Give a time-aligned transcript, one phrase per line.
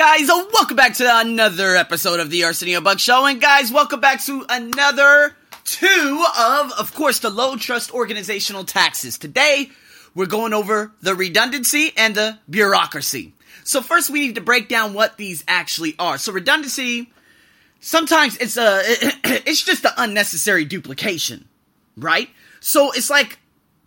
[0.00, 0.30] guys?
[0.30, 3.26] Uh, welcome back to another episode of the Arsenio Buck Show.
[3.26, 9.18] And guys, welcome back to another two of, of course, the low trust organizational taxes.
[9.18, 9.68] Today,
[10.14, 13.34] we're going over the redundancy and the bureaucracy.
[13.62, 16.16] So first, we need to break down what these actually are.
[16.16, 17.12] So redundancy,
[17.80, 18.80] sometimes it's a,
[19.46, 21.46] it's just an unnecessary duplication,
[21.98, 22.30] right?
[22.60, 23.38] So it's like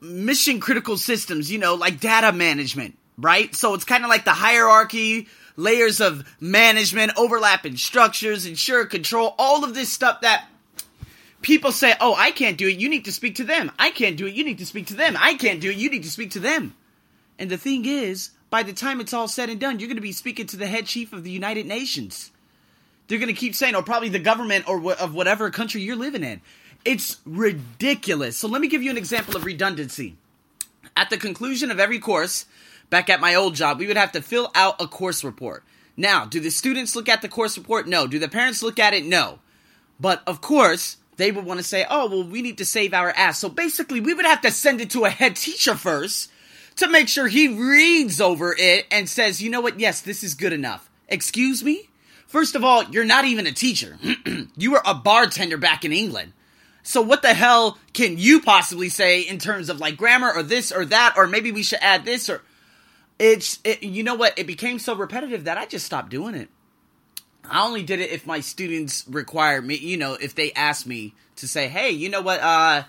[0.00, 3.54] mission critical systems, you know, like data management, right?
[3.54, 5.28] So it's kind of like the hierarchy,
[5.58, 10.46] layers of management, overlapping structures, ensure control, all of this stuff that
[11.42, 13.72] people say, oh, I can't do it, you need to speak to them.
[13.78, 15.18] I can't do it, you need to speak to them.
[15.20, 16.74] I can't do it, you need to speak to them.
[17.38, 20.02] And the thing is, by the time it's all said and done, you're going to
[20.02, 22.30] be speaking to the head chief of the United Nations.
[23.08, 26.22] They're going to keep saying, or probably the government or of whatever country you're living
[26.22, 26.40] in.
[26.84, 28.36] It's ridiculous.
[28.36, 30.16] So let me give you an example of redundancy.
[30.96, 32.46] At the conclusion of every course,
[32.90, 35.64] back at my old job, we would have to fill out a course report.
[35.96, 37.88] Now, do the students look at the course report?
[37.88, 38.06] No.
[38.06, 39.04] Do the parents look at it?
[39.04, 39.40] No.
[39.98, 43.10] But of course, they would want to say, oh, well, we need to save our
[43.10, 43.40] ass.
[43.40, 46.30] So basically, we would have to send it to a head teacher first
[46.76, 49.80] to make sure he reads over it and says, you know what?
[49.80, 50.88] Yes, this is good enough.
[51.08, 51.88] Excuse me?
[52.28, 53.98] First of all, you're not even a teacher.
[54.56, 56.32] you were a bartender back in England.
[56.84, 60.70] So what the hell can you possibly say in terms of like grammar or this
[60.70, 62.42] or that or maybe we should add this or
[63.18, 66.48] it's it, you know what it became so repetitive that I just stopped doing it.
[67.50, 71.14] I only did it if my students required me, you know, if they asked me
[71.36, 72.40] to say, "Hey, you know what?
[72.40, 72.84] Uh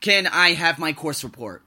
[0.00, 1.62] can I have my course report?"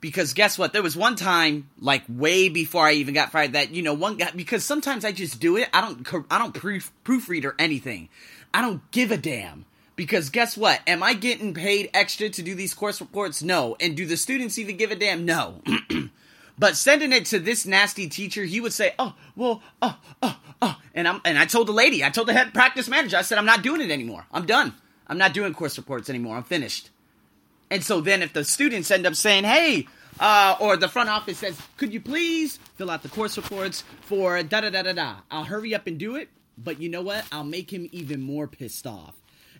[0.00, 0.72] Because guess what?
[0.72, 4.16] There was one time, like way before I even got fired, that you know, one
[4.16, 4.30] guy.
[4.30, 5.68] Because sometimes I just do it.
[5.72, 6.26] I don't.
[6.30, 8.08] I don't proof, proofread or anything.
[8.54, 9.64] I don't give a damn.
[9.96, 10.80] Because guess what?
[10.86, 13.42] Am I getting paid extra to do these course reports?
[13.42, 13.76] No.
[13.80, 15.24] And do the students even give a damn?
[15.24, 15.60] No.
[16.58, 20.76] but sending it to this nasty teacher, he would say, "Oh, well, oh, oh, oh,"
[20.94, 23.38] and I'm and I told the lady, I told the head practice manager, I said,
[23.38, 24.26] "I'm not doing it anymore.
[24.32, 24.74] I'm done.
[25.06, 26.36] I'm not doing course reports anymore.
[26.36, 26.90] I'm finished."
[27.70, 29.86] And so then, if the students end up saying, "Hey,"
[30.18, 34.42] uh, or the front office says, "Could you please fill out the course reports for
[34.42, 36.28] da da da da da?" I'll hurry up and do it.
[36.58, 37.24] But you know what?
[37.30, 39.14] I'll make him even more pissed off.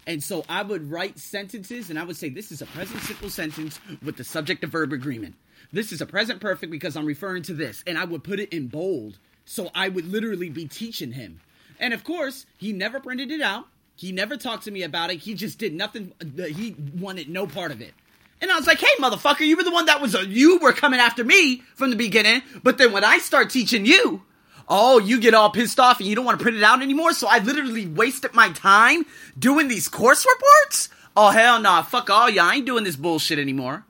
[0.07, 3.31] And so I would write sentences and I would say, this is a present simple
[3.31, 5.35] sentence with the subject to verb agreement.
[5.73, 7.83] This is a present perfect because I'm referring to this.
[7.87, 9.19] And I would put it in bold.
[9.45, 11.41] So I would literally be teaching him.
[11.81, 13.67] And of course, he never printed it out.
[13.97, 15.17] He never talked to me about it.
[15.21, 16.13] He just did nothing.
[16.37, 17.95] He wanted no part of it.
[18.41, 20.73] And I was like, hey, motherfucker, you were the one that was, uh, you were
[20.73, 22.43] coming after me from the beginning.
[22.63, 24.23] But then when I start teaching you,
[24.69, 27.13] oh, you get all pissed off and you don't want to print it out anymore.
[27.13, 29.05] So I literally wasted my time
[29.37, 30.89] doing these course reports.
[31.17, 31.71] Oh, hell no.
[31.71, 31.83] Nah.
[31.83, 32.45] Fuck all y'all.
[32.45, 33.85] I ain't doing this bullshit anymore.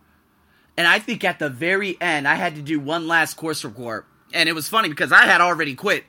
[0.79, 4.07] And I think at the very end, I had to do one last course report.
[4.33, 6.05] And it was funny because I had already quit.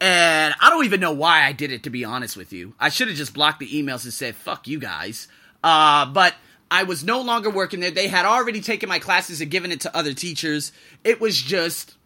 [0.00, 2.72] And I don't even know why I did it, to be honest with you.
[2.78, 5.26] I should have just blocked the emails and said, fuck you guys.
[5.64, 6.36] Uh, but
[6.70, 7.90] I was no longer working there.
[7.90, 10.70] They had already taken my classes and given it to other teachers.
[11.02, 11.96] It was just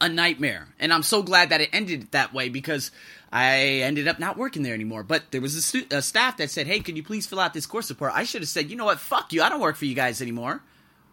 [0.00, 0.68] a nightmare.
[0.80, 2.90] And I'm so glad that it ended that way because
[3.30, 5.02] I ended up not working there anymore.
[5.02, 7.52] But there was a, stu- a staff that said, hey, can you please fill out
[7.52, 8.12] this course report?
[8.14, 10.22] I should have said, you know what, fuck you, I don't work for you guys
[10.22, 10.62] anymore.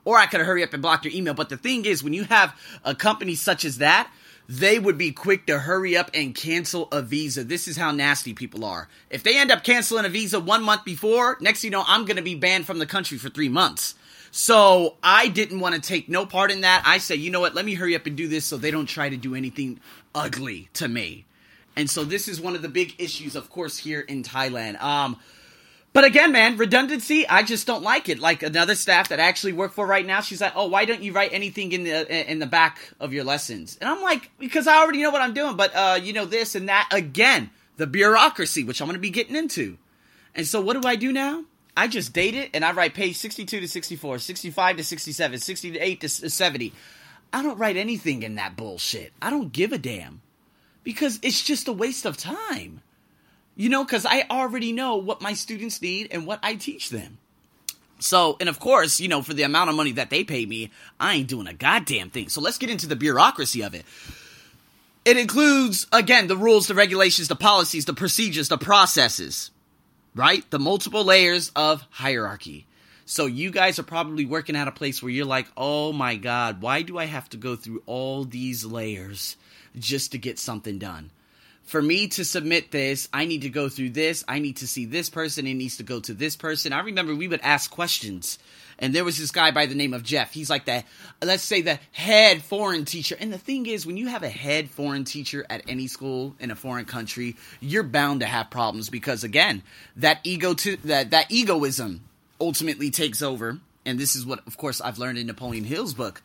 [0.03, 1.33] Or I could hurry up and blocked your email.
[1.33, 4.11] But the thing is, when you have a company such as that,
[4.49, 7.43] they would be quick to hurry up and cancel a visa.
[7.43, 8.89] This is how nasty people are.
[9.09, 12.17] If they end up canceling a visa one month before, next you know, I'm going
[12.17, 13.95] to be banned from the country for three months.
[14.31, 16.83] So I didn't want to take no part in that.
[16.85, 18.87] I said, you know what, let me hurry up and do this so they don't
[18.87, 19.79] try to do anything
[20.15, 21.25] ugly to me.
[21.75, 24.81] And so this is one of the big issues, of course, here in Thailand.
[24.81, 25.17] Um,
[25.93, 28.19] but again, man, redundancy, I just don't like it.
[28.19, 31.03] Like another staff that I actually work for right now, she's like, "Oh, why don't
[31.03, 34.67] you write anything in the in the back of your lessons?" And I'm like, "Because
[34.67, 37.87] I already know what I'm doing." But uh, you know this and that again, the
[37.87, 39.77] bureaucracy, which I'm going to be getting into.
[40.33, 41.43] And so, what do I do now?
[41.75, 46.01] I just date it and I write page 62 to 64, 65 to 67, 68
[46.01, 46.73] to 70.
[47.33, 49.13] I don't write anything in that bullshit.
[49.21, 50.21] I don't give a damn.
[50.83, 52.81] Because it's just a waste of time.
[53.61, 57.17] You know, because I already know what my students need and what I teach them.
[57.99, 60.71] So, and of course, you know, for the amount of money that they pay me,
[60.99, 62.29] I ain't doing a goddamn thing.
[62.29, 63.85] So let's get into the bureaucracy of it.
[65.05, 69.51] It includes, again, the rules, the regulations, the policies, the procedures, the processes
[70.15, 70.49] right?
[70.49, 72.65] The multiple layers of hierarchy.
[73.05, 76.61] So you guys are probably working at a place where you're like, oh my God,
[76.61, 79.35] why do I have to go through all these layers
[79.77, 81.11] just to get something done?
[81.71, 84.25] For me to submit this, I need to go through this.
[84.27, 85.47] I need to see this person.
[85.47, 86.73] It needs to go to this person.
[86.73, 88.39] I remember we would ask questions.
[88.77, 90.33] And there was this guy by the name of Jeff.
[90.33, 90.83] He's like the,
[91.23, 93.15] let's say, the head foreign teacher.
[93.17, 96.51] And the thing is, when you have a head foreign teacher at any school in
[96.51, 99.63] a foreign country, you're bound to have problems because, again,
[99.95, 102.01] that ego to that that egoism
[102.41, 103.59] ultimately takes over.
[103.85, 106.21] And this is what, of course, I've learned in Napoleon Hill's book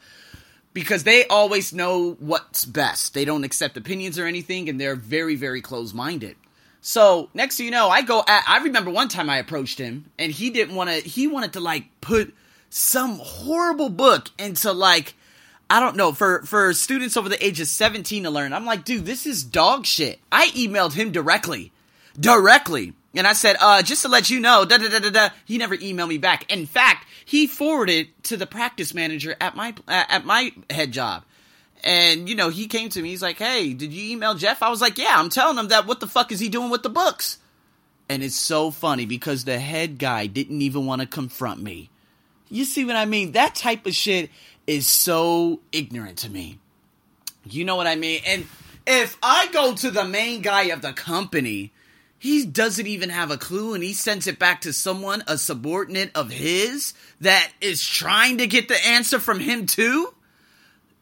[0.77, 3.15] because they always know what's best.
[3.15, 6.37] They don't accept opinions or anything, and they're very, very close minded.
[6.83, 8.23] So next thing you know, I go.
[8.29, 10.97] At, I remember one time I approached him, and he didn't want to.
[10.97, 12.35] He wanted to like put
[12.69, 15.15] some horrible book into like
[15.71, 18.53] I don't know for for students over the age of seventeen to learn.
[18.53, 20.21] I'm like, dude, this is dog shit.
[20.31, 21.73] I emailed him directly,
[22.21, 22.93] directly.
[23.17, 25.29] And I said, uh, just to let you know, da da da da da.
[25.47, 26.51] He never emailed me back.
[26.53, 31.25] In fact, he forwarded to the practice manager at my uh, at my head job.
[31.83, 33.11] And you know, he came to me.
[33.11, 35.87] He's like, "Hey, did you email Jeff?" I was like, "Yeah." I'm telling him that.
[35.87, 37.39] What the fuck is he doing with the books?
[38.09, 41.91] And it's so funny because the head guy didn't even want to confront me.
[42.49, 43.33] You see what I mean?
[43.33, 44.31] That type of shit
[44.67, 46.59] is so ignorant to me.
[47.49, 48.21] You know what I mean?
[48.27, 48.47] And
[48.87, 51.73] if I go to the main guy of the company
[52.27, 56.11] he doesn't even have a clue and he sends it back to someone, a subordinate
[56.15, 60.13] of his, that is trying to get the answer from him too.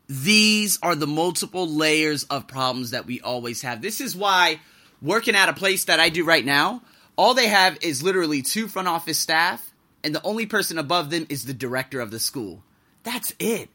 [0.06, 3.80] These are the multiple layers of problems that we always have.
[3.80, 4.60] This is why
[5.00, 6.82] working at a place that I do right now,
[7.16, 9.72] all they have is literally two front office staff,
[10.02, 12.62] and the only person above them is the director of the school.
[13.02, 13.70] That's it.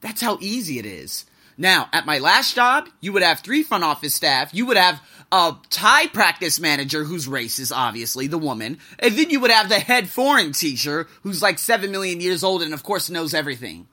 [0.00, 1.26] That's how easy it is.
[1.58, 4.52] Now, at my last job, you would have three front office staff.
[4.52, 5.00] You would have
[5.32, 8.78] a Thai practice manager who's racist, obviously, the woman.
[8.98, 12.62] And then you would have the head foreign teacher who's like 7 million years old
[12.62, 13.88] and, of course, knows everything.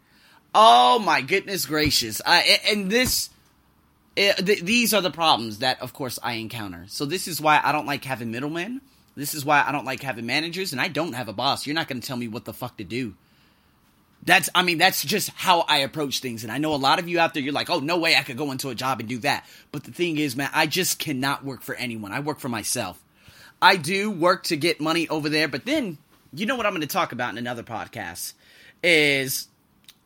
[0.54, 2.22] Oh my goodness gracious.
[2.26, 3.30] I, and this.
[4.16, 6.86] It, th- these are the problems that, of course, I encounter.
[6.88, 8.82] So, this is why I don't like having middlemen.
[9.16, 11.66] This is why I don't like having managers, and I don't have a boss.
[11.66, 13.16] You're not going to tell me what the fuck to do.
[14.26, 16.44] That's, I mean, that's just how I approach things.
[16.44, 18.24] And I know a lot of you out there, you're like, oh, no way I
[18.24, 19.46] could go into a job and do that.
[19.72, 22.14] But the thing is, man, I just cannot work for anyone.
[22.14, 23.04] I work for myself.
[23.62, 25.98] I do work to get money over there, but then,
[26.34, 28.34] you know what I'm going to talk about in another podcast
[28.82, 29.48] is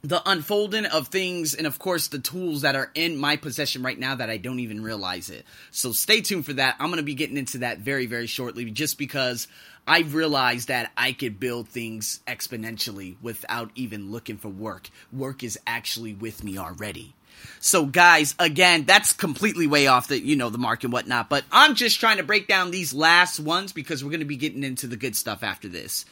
[0.08, 4.00] the unfolding of things and of course the tools that are in my possession right
[4.00, 5.46] now that I don't even realize it.
[5.72, 6.78] So stay tuned for that.
[6.80, 9.50] I'm going to be getting into that very very shortly just because
[9.86, 14.90] I realized that I could build things exponentially without even looking for work.
[15.12, 17.14] Work is actually with me already.
[17.60, 21.44] So guys, again, that's completely way off the, you know, the mark and whatnot, but
[21.52, 24.64] I'm just trying to break down these last ones because we're going to be getting
[24.64, 26.06] into the good stuff after this.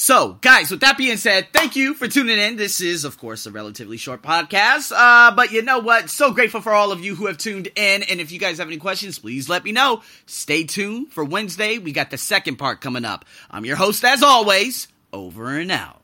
[0.00, 2.54] So, guys, with that being said, thank you for tuning in.
[2.54, 4.92] This is, of course, a relatively short podcast.
[4.94, 6.08] Uh, but you know what?
[6.08, 8.04] So grateful for all of you who have tuned in.
[8.04, 10.02] And if you guys have any questions, please let me know.
[10.24, 11.78] Stay tuned for Wednesday.
[11.78, 13.24] We got the second part coming up.
[13.50, 14.86] I'm your host, as always.
[15.12, 15.96] Over and out.